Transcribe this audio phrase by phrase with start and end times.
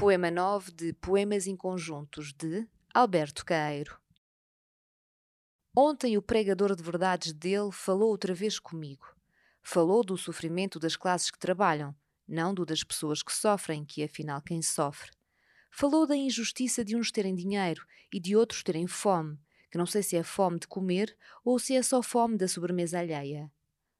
[0.00, 4.00] Poema 9 de Poemas Inconjuntos de Alberto Caeiro.
[5.76, 9.04] Ontem o pregador de verdades dele falou outra vez comigo.
[9.62, 11.94] Falou do sofrimento das classes que trabalham,
[12.26, 15.10] não do das pessoas que sofrem, que é afinal quem sofre.
[15.70, 19.38] Falou da injustiça de uns terem dinheiro e de outros terem fome,
[19.70, 23.00] que não sei se é fome de comer ou se é só fome da sobremesa
[23.00, 23.52] alheia.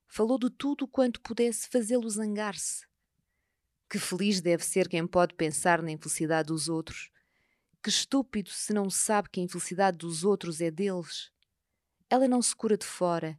[0.08, 2.89] Falou de tudo quanto pudesse fazê-lo zangar-se.
[3.90, 7.10] Que feliz deve ser quem pode pensar na infelicidade dos outros.
[7.82, 11.32] Que estúpido se não sabe que a infelicidade dos outros é deles.
[12.08, 13.36] Ela não se cura de fora,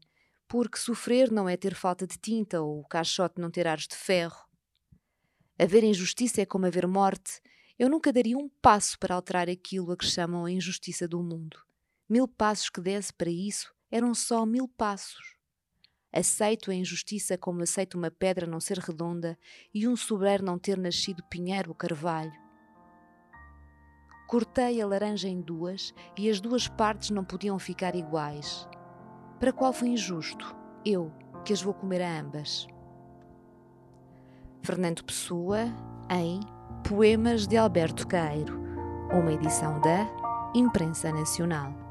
[0.49, 3.95] porque sofrer não é ter falta de tinta ou o caixote não ter ares de
[3.95, 4.45] ferro.
[5.57, 7.41] Haver injustiça é como haver morte.
[7.79, 11.57] Eu nunca daria um passo para alterar aquilo a que chamam a injustiça do mundo.
[12.09, 15.37] Mil passos que desse para isso eram só mil passos.
[16.13, 19.37] Aceito a injustiça como aceito uma pedra não ser redonda
[19.73, 22.33] e um sobreiro não ter nascido pinheiro ou carvalho.
[24.27, 28.67] Cortei a laranja em duas e as duas partes não podiam ficar iguais.
[29.39, 30.55] Para qual foi injusto?
[30.85, 31.11] Eu,
[31.43, 32.67] que as vou comer a ambas.
[34.63, 35.65] Fernando Pessoa,
[36.09, 36.39] em
[36.87, 38.61] Poemas de Alberto Caeiro,
[39.11, 40.07] uma edição da
[40.53, 41.90] Imprensa Nacional.